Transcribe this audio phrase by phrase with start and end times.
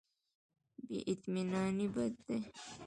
[0.87, 2.39] بې اطمیناني بد دی.